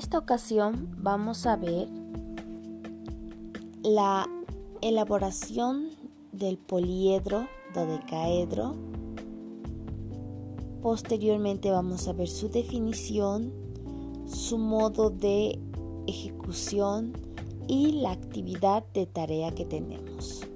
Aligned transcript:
esta 0.00 0.16
ocasión 0.16 0.88
vamos 0.96 1.44
a 1.44 1.56
ver 1.56 1.86
la 3.82 4.26
elaboración 4.80 5.90
del 6.32 6.56
poliedro 6.56 7.46
dodecaedro. 7.74 8.76
Posteriormente 10.80 11.70
vamos 11.70 12.08
a 12.08 12.14
ver 12.14 12.28
su 12.28 12.48
definición, 12.48 13.52
su 14.26 14.56
modo 14.56 15.10
de 15.10 15.60
ejecución 16.06 17.12
y 17.68 18.00
la 18.00 18.12
actividad 18.12 18.82
de 18.94 19.04
tarea 19.04 19.54
que 19.54 19.66
tenemos. 19.66 20.49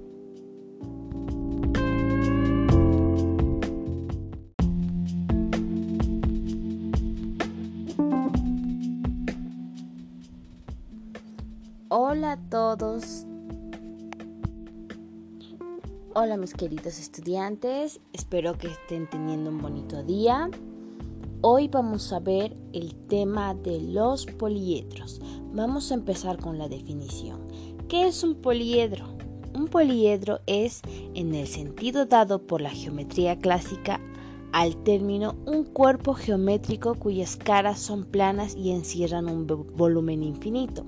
Hola 11.97 12.33
a 12.33 12.49
todos. 12.49 13.25
Hola 16.13 16.35
mis 16.35 16.53
queridos 16.53 16.99
estudiantes, 16.99 18.01
espero 18.11 18.57
que 18.57 18.67
estén 18.67 19.09
teniendo 19.09 19.49
un 19.49 19.61
bonito 19.61 20.03
día. 20.03 20.49
Hoy 21.39 21.69
vamos 21.69 22.11
a 22.11 22.19
ver 22.19 22.57
el 22.73 22.95
tema 23.07 23.55
de 23.55 23.79
los 23.79 24.25
poliedros. 24.25 25.21
Vamos 25.53 25.89
a 25.89 25.93
empezar 25.93 26.37
con 26.37 26.57
la 26.57 26.67
definición. 26.67 27.47
¿Qué 27.87 28.07
es 28.07 28.25
un 28.25 28.41
poliedro? 28.41 29.15
Un 29.53 29.69
poliedro 29.69 30.41
es, 30.47 30.81
en 31.13 31.33
el 31.33 31.47
sentido 31.47 32.05
dado 32.05 32.45
por 32.45 32.59
la 32.59 32.71
geometría 32.71 33.39
clásica, 33.39 34.01
al 34.51 34.75
término 34.83 35.37
un 35.45 35.63
cuerpo 35.63 36.13
geométrico 36.13 36.95
cuyas 36.95 37.37
caras 37.37 37.79
son 37.79 38.03
planas 38.03 38.53
y 38.53 38.71
encierran 38.71 39.29
un 39.29 39.47
volumen 39.47 40.23
infinito. 40.23 40.85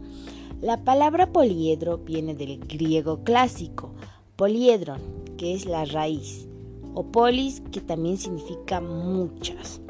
La 0.61 0.83
palabra 0.83 1.31
poliedro 1.31 1.99
viene 1.99 2.33
del 2.33 2.57
griego 2.57 3.23
clásico, 3.23 3.93
poliedron, 4.35 4.99
que 5.37 5.53
es 5.53 5.67
la 5.67 5.85
raíz, 5.85 6.47
o 6.95 7.03
polis, 7.03 7.61
que 7.71 7.79
también 7.79 8.17
significa 8.17 8.81
muchas. 8.81 9.81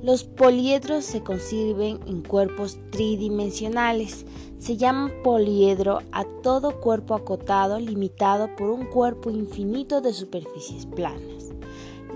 Los 0.00 0.22
poliedros 0.22 1.04
se 1.04 1.24
conciben 1.24 1.98
en 2.06 2.22
cuerpos 2.22 2.78
tridimensionales. 2.90 4.26
Se 4.60 4.76
llama 4.76 5.10
poliedro 5.24 5.98
a 6.12 6.24
todo 6.44 6.80
cuerpo 6.80 7.16
acotado 7.16 7.80
limitado 7.80 8.54
por 8.54 8.70
un 8.70 8.86
cuerpo 8.86 9.28
infinito 9.30 10.00
de 10.00 10.12
superficies 10.12 10.86
planas. 10.86 11.52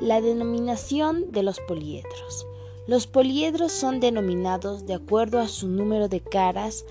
La 0.00 0.20
denominación 0.20 1.32
de 1.32 1.42
los 1.42 1.58
poliedros. 1.58 2.46
Los 2.86 3.08
poliedros 3.08 3.72
son 3.72 3.98
denominados 3.98 4.86
de 4.86 4.94
acuerdo 4.94 5.40
a 5.40 5.48
su 5.48 5.66
número 5.66 6.08
de 6.08 6.20
caras 6.20 6.84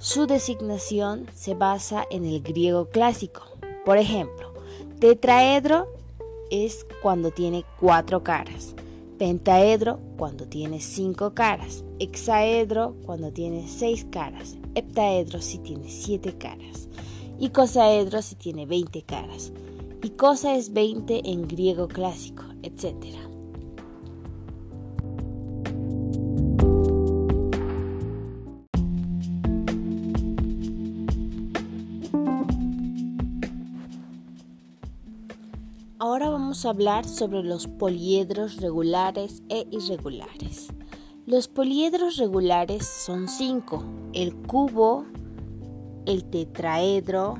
su 0.00 0.26
designación 0.26 1.26
se 1.34 1.54
basa 1.54 2.06
en 2.10 2.24
el 2.24 2.40
griego 2.40 2.88
clásico. 2.88 3.42
Por 3.84 3.98
ejemplo, 3.98 4.54
tetraedro 4.98 5.88
es 6.50 6.86
cuando 7.02 7.30
tiene 7.30 7.66
cuatro 7.78 8.24
caras, 8.24 8.74
pentaedro 9.18 10.00
cuando 10.16 10.46
tiene 10.46 10.80
cinco 10.80 11.34
caras, 11.34 11.84
hexaedro 11.98 12.96
cuando 13.04 13.30
tiene 13.30 13.68
seis 13.68 14.06
caras, 14.10 14.56
heptaedro 14.74 15.42
si 15.42 15.58
tiene 15.58 15.90
siete 15.90 16.32
caras, 16.38 16.88
y 17.38 17.50
cosaedro 17.50 18.22
si 18.22 18.36
tiene 18.36 18.64
veinte 18.64 19.02
caras. 19.02 19.52
Y 20.02 20.10
cosa 20.10 20.56
es 20.56 20.72
veinte 20.72 21.20
en 21.26 21.46
griego 21.46 21.86
clásico, 21.88 22.44
etc. 22.62 22.94
Ahora 36.20 36.32
vamos 36.32 36.66
a 36.66 36.68
hablar 36.68 37.08
sobre 37.08 37.42
los 37.42 37.66
poliedros 37.66 38.58
regulares 38.58 39.42
e 39.48 39.66
irregulares. 39.70 40.68
Los 41.24 41.48
poliedros 41.48 42.18
regulares 42.18 42.86
son 42.86 43.26
cinco, 43.26 43.82
el 44.12 44.34
cubo, 44.34 45.06
el 46.04 46.24
tetraedro, 46.24 47.36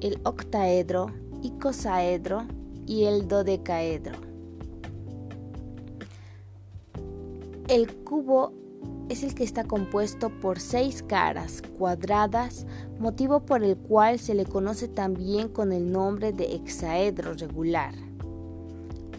el 0.00 0.18
octaedro, 0.24 1.08
icosaedro 1.42 2.46
y 2.86 3.04
el 3.04 3.28
dodecaedro. 3.28 4.18
El 7.68 7.94
cubo 7.96 8.54
es 9.10 9.24
el 9.24 9.34
que 9.34 9.44
está 9.44 9.64
compuesto 9.64 10.30
por 10.40 10.58
seis 10.58 11.02
caras 11.02 11.62
cuadradas, 11.78 12.66
motivo 12.98 13.40
por 13.40 13.62
el 13.62 13.76
cual 13.76 14.18
se 14.18 14.34
le 14.34 14.46
conoce 14.46 14.88
también 14.88 15.50
con 15.50 15.70
el 15.70 15.92
nombre 15.92 16.32
de 16.32 16.54
hexaedro 16.54 17.34
regular. 17.34 18.05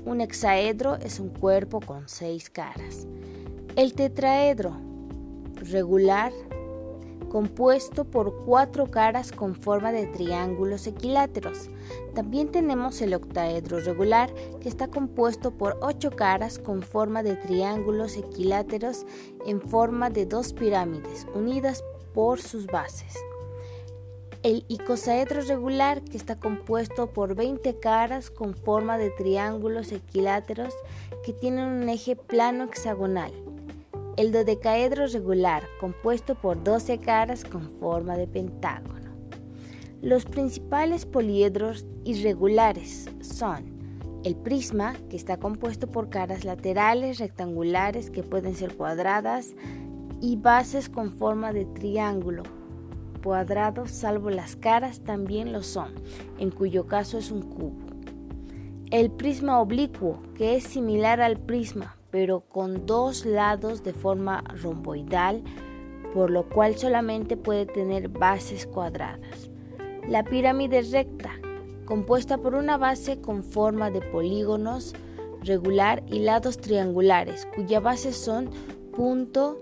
Un 0.07 0.21
hexaedro 0.21 0.95
es 0.95 1.19
un 1.19 1.27
cuerpo 1.27 1.81
con 1.81 2.07
seis 2.07 2.49
caras. 2.49 3.05
El 3.75 3.93
tetraedro 3.93 4.77
regular 5.55 6.31
compuesto 7.27 8.05
por 8.05 8.45
cuatro 8.45 8.89
caras 8.89 9.33
con 9.33 9.53
forma 9.53 9.91
de 9.91 10.07
triángulos 10.07 10.87
equiláteros. 10.87 11.69
También 12.15 12.53
tenemos 12.53 13.01
el 13.01 13.15
octaedro 13.15 13.81
regular, 13.81 14.33
que 14.61 14.69
está 14.69 14.87
compuesto 14.87 15.51
por 15.51 15.77
ocho 15.81 16.11
caras 16.11 16.57
con 16.57 16.83
forma 16.83 17.21
de 17.21 17.35
triángulos 17.35 18.15
equiláteros 18.15 19.05
en 19.45 19.59
forma 19.59 20.09
de 20.09 20.25
dos 20.25 20.53
pirámides 20.53 21.27
unidas 21.35 21.83
por 22.13 22.39
sus 22.39 22.65
bases. 22.65 23.13
El 24.47 24.63
icosaedro 24.69 25.41
regular, 25.41 26.01
que 26.03 26.15
está 26.15 26.39
compuesto 26.39 27.11
por 27.11 27.35
20 27.35 27.81
caras 27.81 28.31
con 28.31 28.55
forma 28.55 28.97
de 28.97 29.09
triángulos 29.09 29.91
equiláteros 29.91 30.73
que 31.25 31.33
tienen 31.33 31.65
un 31.65 31.89
eje 31.89 32.15
plano 32.15 32.63
hexagonal. 32.63 33.33
El 34.15 34.31
dodecaedro 34.31 35.05
regular, 35.07 35.63
compuesto 35.81 36.35
por 36.35 36.63
12 36.63 36.99
caras 36.99 37.43
con 37.43 37.69
forma 37.71 38.15
de 38.15 38.25
pentágono. 38.25 39.11
Los 40.01 40.23
principales 40.23 41.05
poliedros 41.05 41.85
irregulares 42.05 43.09
son 43.19 43.65
el 44.23 44.37
prisma, 44.37 44.95
que 45.09 45.17
está 45.17 45.35
compuesto 45.35 45.87
por 45.87 46.09
caras 46.09 46.45
laterales 46.45 47.19
rectangulares 47.19 48.09
que 48.09 48.23
pueden 48.23 48.55
ser 48.55 48.77
cuadradas 48.77 49.55
y 50.21 50.37
bases 50.37 50.87
con 50.87 51.11
forma 51.11 51.51
de 51.51 51.65
triángulo. 51.65 52.43
Cuadrados, 53.27 53.91
salvo 53.91 54.29
las 54.29 54.55
caras, 54.55 55.01
también 55.01 55.51
lo 55.51 55.61
son, 55.61 55.91
en 56.39 56.49
cuyo 56.49 56.87
caso 56.87 57.17
es 57.17 57.29
un 57.29 57.41
cubo. 57.41 57.75
El 58.89 59.11
prisma 59.11 59.59
oblicuo, 59.59 60.21
que 60.35 60.55
es 60.55 60.63
similar 60.63 61.19
al 61.19 61.35
prisma, 61.37 61.97
pero 62.09 62.39
con 62.39 62.85
dos 62.85 63.25
lados 63.25 63.83
de 63.83 63.91
forma 63.91 64.45
romboidal, 64.61 65.43
por 66.13 66.31
lo 66.31 66.47
cual 66.47 66.77
solamente 66.77 67.35
puede 67.35 67.65
tener 67.65 68.07
bases 68.07 68.65
cuadradas. 68.65 69.49
La 70.07 70.23
pirámide 70.23 70.81
recta, 70.83 71.31
compuesta 71.83 72.37
por 72.37 72.55
una 72.55 72.77
base 72.77 73.19
con 73.19 73.43
forma 73.43 73.91
de 73.91 73.99
polígonos 73.99 74.95
regular 75.43 76.01
y 76.07 76.19
lados 76.19 76.59
triangulares, 76.59 77.45
cuya 77.53 77.81
base 77.81 78.13
son 78.13 78.49
punto, 78.95 79.59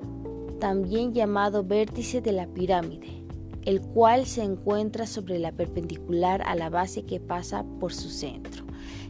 también 0.59 1.15
llamado 1.15 1.63
vértice 1.63 2.21
de 2.21 2.31
la 2.31 2.45
pirámide, 2.45 3.24
el 3.65 3.81
cual 3.81 4.25
se 4.25 4.43
encuentra 4.43 5.07
sobre 5.07 5.39
la 5.39 5.51
perpendicular 5.51 6.41
a 6.45 6.55
la 6.55 6.69
base 6.69 7.05
que 7.05 7.19
pasa 7.19 7.65
por 7.79 7.93
su 7.93 8.09
centro. 8.09 8.65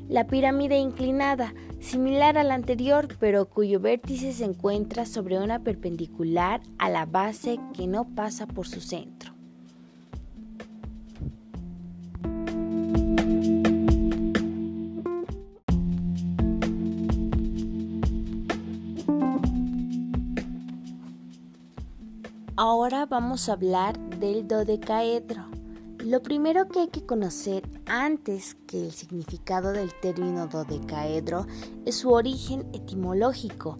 La 0.07 0.27
pirámide 0.27 0.77
inclinada, 0.77 1.53
similar 1.79 2.37
a 2.37 2.43
la 2.43 2.53
anterior, 2.53 3.07
pero 3.19 3.49
cuyo 3.49 3.79
vértice 3.79 4.33
se 4.33 4.45
encuentra 4.45 5.05
sobre 5.05 5.39
una 5.39 5.63
perpendicular 5.63 6.61
a 6.77 6.89
la 6.89 7.05
base 7.05 7.59
que 7.73 7.87
no 7.87 8.05
pasa 8.15 8.47
por 8.47 8.67
su 8.67 8.81
centro. 8.81 9.35
Ahora 22.57 23.05
vamos 23.05 23.49
a 23.49 23.53
hablar 23.53 23.99
del 24.15 24.47
dodecaedro. 24.47 25.45
Lo 25.99 26.21
primero 26.21 26.67
que 26.67 26.81
hay 26.81 26.87
que 26.87 27.05
conocer 27.05 27.67
antes 27.85 28.55
que 28.67 28.85
el 28.85 28.91
significado 28.91 29.71
del 29.71 29.93
término 30.01 30.47
dodecaedro 30.47 31.47
es 31.85 31.95
su 31.95 32.11
origen 32.11 32.67
etimológico. 32.73 33.79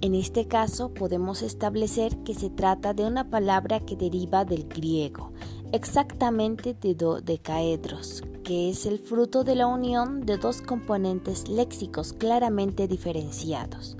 En 0.00 0.14
este 0.14 0.46
caso 0.46 0.92
podemos 0.92 1.42
establecer 1.42 2.16
que 2.24 2.34
se 2.34 2.50
trata 2.50 2.94
de 2.94 3.04
una 3.04 3.30
palabra 3.30 3.80
que 3.80 3.96
deriva 3.96 4.44
del 4.44 4.68
griego, 4.68 5.32
exactamente 5.72 6.74
de 6.74 6.94
dodecaedros, 6.94 8.22
que 8.42 8.70
es 8.70 8.86
el 8.86 8.98
fruto 8.98 9.44
de 9.44 9.54
la 9.54 9.66
unión 9.66 10.26
de 10.26 10.36
dos 10.36 10.60
componentes 10.60 11.48
léxicos 11.48 12.12
claramente 12.12 12.86
diferenciados. 12.86 13.96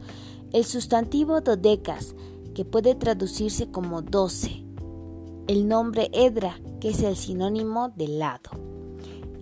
El 0.53 0.65
sustantivo 0.65 1.41
dodecas 1.41 2.15
que 2.55 2.65
puede 2.65 2.95
traducirse 2.95 3.71
como 3.71 4.03
12. 4.03 4.64
El 5.47 5.69
nombre 5.69 6.09
edra, 6.15 6.59
que 6.81 6.89
es 6.89 7.03
el 7.03 7.17
sinónimo 7.17 7.91
de 7.91 8.09
lado. 8.09 8.49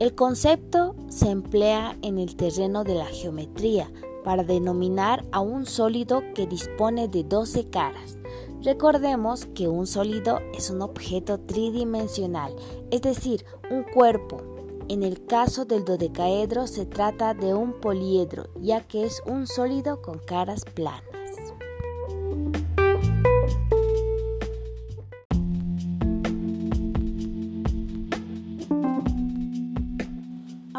El 0.00 0.16
concepto 0.16 0.96
se 1.08 1.30
emplea 1.30 1.96
en 2.02 2.18
el 2.18 2.34
terreno 2.34 2.82
de 2.82 2.96
la 2.96 3.06
geometría 3.06 3.88
para 4.24 4.42
denominar 4.42 5.24
a 5.30 5.38
un 5.38 5.64
sólido 5.64 6.24
que 6.34 6.48
dispone 6.48 7.06
de 7.06 7.22
12 7.22 7.70
caras. 7.70 8.18
Recordemos 8.62 9.46
que 9.54 9.68
un 9.68 9.86
sólido 9.86 10.40
es 10.58 10.70
un 10.70 10.82
objeto 10.82 11.38
tridimensional, 11.38 12.52
es 12.90 13.02
decir, 13.02 13.44
un 13.70 13.84
cuerpo. 13.84 14.42
En 14.88 15.04
el 15.04 15.24
caso 15.26 15.66
del 15.66 15.84
dodecaedro 15.84 16.66
se 16.66 16.84
trata 16.84 17.32
de 17.32 17.54
un 17.54 17.74
poliedro, 17.74 18.48
ya 18.60 18.80
que 18.80 19.04
es 19.04 19.22
un 19.24 19.46
sólido 19.46 20.02
con 20.02 20.18
caras 20.18 20.64
planas. 20.64 21.11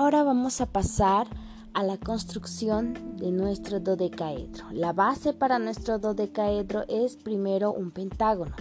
Ahora 0.03 0.23
vamos 0.23 0.59
a 0.59 0.65
pasar 0.65 1.27
a 1.73 1.81
la 1.81 1.95
construcción 1.95 3.15
de 3.15 3.31
nuestro 3.31 3.79
dodecaedro. 3.79 4.65
La 4.73 4.91
base 4.91 5.31
para 5.31 5.59
nuestro 5.59 5.97
dodecaedro 5.97 6.83
es 6.89 7.15
primero 7.15 7.71
un 7.71 7.89
pentágono, 7.89 8.53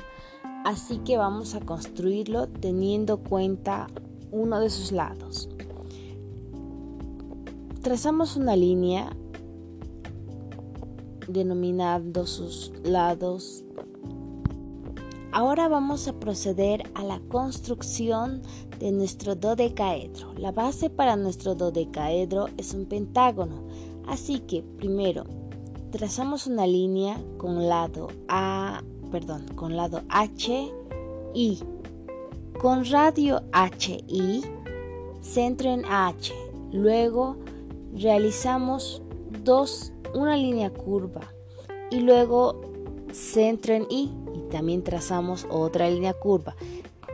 así 0.65 0.99
que 0.99 1.17
vamos 1.17 1.57
a 1.57 1.61
construirlo 1.61 2.47
teniendo 2.47 3.25
cuenta 3.25 3.89
uno 4.31 4.61
de 4.61 4.71
sus 4.71 4.93
lados. 4.93 5.49
Trazamos 7.81 8.37
una 8.37 8.55
línea 8.55 9.11
denominando 11.27 12.25
sus 12.25 12.71
lados. 12.85 13.65
Ahora 15.33 15.67
vamos 15.67 16.07
a 16.07 16.13
proceder 16.13 16.89
a 16.95 17.03
la 17.03 17.19
construcción 17.19 18.43
de 18.83 18.91
nuestro 18.91 19.37
dodecaedro. 19.37 20.35
La 20.37 20.51
base 20.51 20.91
para 20.91 21.15
nuestro 21.15 21.55
dodecaedro 21.55 22.49
es 22.57 22.75
un 22.75 22.87
pentágono, 22.87 23.63
así 24.09 24.41
que 24.41 24.65
primero 24.77 25.23
trazamos 25.93 26.49
una 26.49 26.67
línea 26.67 27.23
con 27.39 27.69
lado 27.69 28.09
A, 28.27 28.83
perdón, 29.13 29.47
con 29.55 29.77
lado 29.77 30.03
H 30.09 30.73
y 31.33 31.61
con 32.61 32.85
radio 32.85 33.43
HI, 33.53 34.43
centro 35.21 35.71
en 35.71 35.85
H. 35.85 36.35
Luego 36.73 37.37
realizamos 37.95 39.01
dos, 39.45 39.93
una 40.13 40.37
línea 40.37 40.71
curva 40.71 41.21
y 41.93 42.01
luego 42.01 42.61
centro 43.13 43.75
en 43.75 43.87
I 43.91 44.11
y 44.35 44.51
también 44.51 44.83
trazamos 44.83 45.47
otra 45.51 45.89
línea 45.89 46.15
curva. 46.15 46.57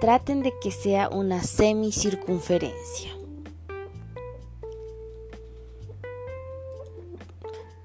Traten 0.01 0.45
de 0.45 0.53
que 0.61 0.71
sea 0.71 1.09
una 1.09 1.43
semicircunferencia. 1.43 3.11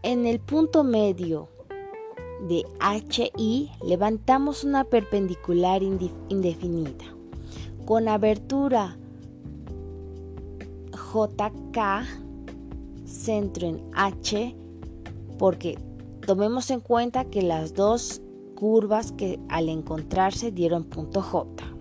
En 0.04 0.27
el 0.27 0.39
punto 0.39 0.83
medio 0.83 1.50
de 2.48 2.65
HI 2.80 3.71
levantamos 3.83 4.63
una 4.63 4.83
perpendicular 4.83 5.81
indefinida 5.81 7.06
con 7.86 8.07
abertura 8.07 8.95
JK, 10.92 12.06
centro 13.06 13.68
en 13.68 13.81
H, 13.95 14.56
porque 15.39 15.80
tomemos 16.27 16.69
en 16.69 16.80
cuenta 16.80 17.25
que 17.25 17.42
las 17.42 17.74
dos 17.74 18.21
curvas 18.56 19.12
que 19.12 19.39
al 19.50 19.68
encontrarse 19.68 20.51
dieron 20.51 20.83
punto 20.83 21.21
J. 21.21 21.73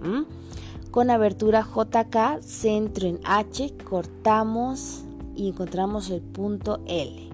Con 0.90 1.10
abertura 1.10 1.62
JK, 1.62 2.42
centro 2.42 3.08
en 3.08 3.20
H, 3.24 3.74
cortamos 3.88 5.04
y 5.34 5.48
encontramos 5.48 6.10
el 6.10 6.20
punto 6.20 6.80
L. 6.86 7.30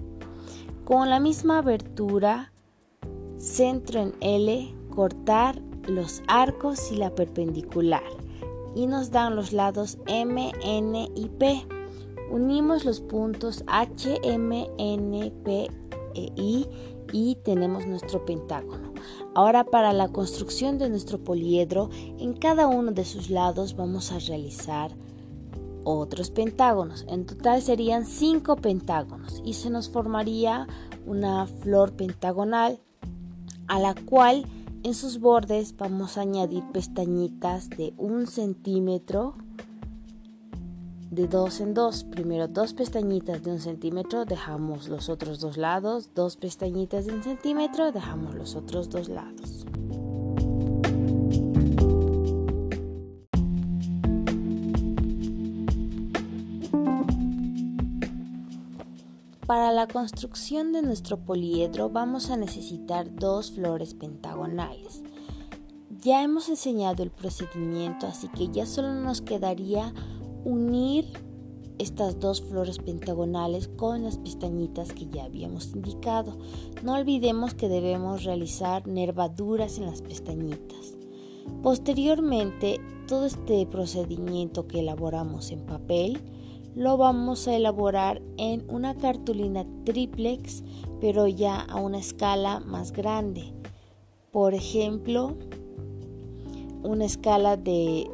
Con 0.85 1.09
la 1.09 1.19
misma 1.19 1.59
abertura, 1.59 2.51
centro 3.37 3.99
en 3.99 4.13
L, 4.21 4.73
cortar 4.89 5.61
los 5.87 6.21
arcos 6.27 6.91
y 6.91 6.95
la 6.95 7.13
perpendicular. 7.13 8.03
Y 8.75 8.87
nos 8.87 9.11
dan 9.11 9.35
los 9.35 9.51
lados 9.51 9.97
M, 10.07 10.51
N 10.63 11.09
y 11.15 11.29
P. 11.29 11.65
Unimos 12.31 12.85
los 12.85 13.01
puntos 13.01 13.63
H, 13.67 14.19
M, 14.23 14.69
N, 14.77 15.33
P 15.43 15.69
e 16.15 16.31
I 16.35 16.67
y 17.11 17.35
tenemos 17.43 17.85
nuestro 17.87 18.25
pentágono. 18.25 18.93
Ahora 19.35 19.63
para 19.63 19.93
la 19.93 20.09
construcción 20.09 20.77
de 20.77 20.89
nuestro 20.89 21.23
poliedro, 21.23 21.89
en 22.17 22.33
cada 22.33 22.67
uno 22.67 22.91
de 22.91 23.05
sus 23.05 23.29
lados 23.29 23.75
vamos 23.75 24.11
a 24.11 24.19
realizar 24.19 24.91
otros 25.83 26.31
pentágonos. 26.31 27.05
En 27.07 27.25
total 27.25 27.61
serían 27.61 28.05
cinco 28.05 28.55
pentágonos 28.55 29.41
y 29.45 29.53
se 29.53 29.69
nos 29.69 29.89
formaría 29.89 30.67
una 31.05 31.45
flor 31.45 31.93
pentagonal 31.93 32.79
a 33.67 33.79
la 33.79 33.95
cual 33.95 34.45
en 34.83 34.93
sus 34.93 35.19
bordes 35.19 35.75
vamos 35.77 36.17
a 36.17 36.21
añadir 36.21 36.63
pestañitas 36.71 37.69
de 37.69 37.93
un 37.97 38.27
centímetro 38.27 39.35
de 41.09 41.27
dos 41.27 41.59
en 41.59 41.73
dos. 41.73 42.03
Primero 42.03 42.47
dos 42.47 42.73
pestañitas 42.73 43.43
de 43.43 43.51
un 43.51 43.59
centímetro, 43.59 44.25
dejamos 44.25 44.87
los 44.89 45.09
otros 45.09 45.39
dos 45.39 45.57
lados. 45.57 46.11
Dos 46.13 46.37
pestañitas 46.37 47.05
de 47.05 47.13
un 47.13 47.23
centímetro, 47.23 47.91
dejamos 47.91 48.35
los 48.35 48.55
otros 48.55 48.89
dos 48.89 49.09
lados. 49.09 49.65
Para 59.45 59.71
la 59.71 59.87
construcción 59.87 60.73
de 60.73 60.83
nuestro 60.83 61.17
poliedro 61.17 61.89
vamos 61.89 62.29
a 62.29 62.37
necesitar 62.37 63.15
dos 63.15 63.51
flores 63.51 63.95
pentagonales. 63.95 65.01
Ya 66.01 66.21
hemos 66.21 66.49
enseñado 66.49 67.01
el 67.01 67.09
procedimiento, 67.09 68.05
así 68.05 68.27
que 68.27 68.49
ya 68.49 68.67
solo 68.67 68.93
nos 68.93 69.21
quedaría 69.21 69.91
unir 70.49 71.05
estas 71.77 72.19
dos 72.19 72.41
flores 72.41 72.77
pentagonales 72.77 73.69
con 73.69 74.03
las 74.03 74.17
pestañitas 74.17 74.91
que 74.91 75.07
ya 75.07 75.23
habíamos 75.23 75.73
indicado. 75.73 76.37
No 76.83 76.93
olvidemos 76.95 77.53
que 77.53 77.69
debemos 77.69 78.23
realizar 78.23 78.85
nervaduras 78.85 79.77
en 79.77 79.85
las 79.85 80.01
pestañitas. 80.01 80.95
Posteriormente, 81.63 82.81
todo 83.07 83.25
este 83.25 83.65
procedimiento 83.65 84.67
que 84.67 84.79
elaboramos 84.79 85.51
en 85.51 85.65
papel 85.65 86.19
lo 86.75 86.97
vamos 86.97 87.47
a 87.47 87.55
elaborar 87.55 88.21
en 88.37 88.63
una 88.69 88.95
cartulina 88.95 89.65
triplex, 89.85 90.63
pero 91.01 91.27
ya 91.27 91.61
a 91.61 91.77
una 91.77 91.97
escala 91.97 92.59
más 92.59 92.91
grande. 92.91 93.53
Por 94.31 94.53
ejemplo, 94.53 95.35
una 96.83 97.05
escala 97.05 97.57
de 97.57 98.09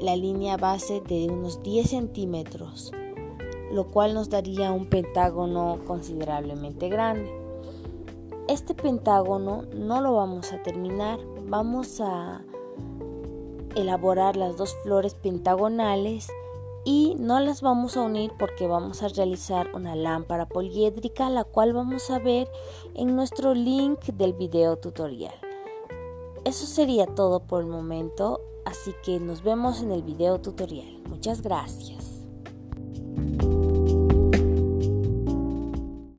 la 0.00 0.16
línea 0.16 0.56
base 0.56 1.00
de 1.00 1.28
unos 1.28 1.62
10 1.62 1.90
centímetros, 1.90 2.92
lo 3.70 3.86
cual 3.88 4.14
nos 4.14 4.30
daría 4.30 4.72
un 4.72 4.86
pentágono 4.86 5.78
considerablemente 5.86 6.88
grande. 6.88 7.30
Este 8.48 8.74
pentágono 8.74 9.62
no 9.74 10.00
lo 10.00 10.14
vamos 10.14 10.52
a 10.52 10.62
terminar, 10.62 11.20
vamos 11.46 12.00
a 12.00 12.42
elaborar 13.76 14.36
las 14.36 14.56
dos 14.56 14.76
flores 14.82 15.14
pentagonales 15.14 16.28
y 16.84 17.14
no 17.18 17.38
las 17.40 17.60
vamos 17.60 17.96
a 17.96 18.02
unir 18.02 18.32
porque 18.38 18.66
vamos 18.66 19.02
a 19.02 19.08
realizar 19.08 19.68
una 19.74 19.94
lámpara 19.94 20.48
poliédrica 20.48 21.28
la 21.28 21.44
cual 21.44 21.72
vamos 21.72 22.10
a 22.10 22.18
ver 22.18 22.50
en 22.94 23.14
nuestro 23.14 23.54
link 23.54 24.00
del 24.06 24.32
video 24.32 24.76
tutorial. 24.76 25.34
Eso 26.44 26.66
sería 26.66 27.06
todo 27.06 27.40
por 27.40 27.62
el 27.62 27.68
momento. 27.68 28.40
Así 28.64 28.94
que 29.04 29.18
nos 29.20 29.42
vemos 29.42 29.82
en 29.82 29.92
el 29.92 30.02
video 30.02 30.40
tutorial. 30.40 31.00
Muchas 31.08 31.42
gracias. 31.42 31.99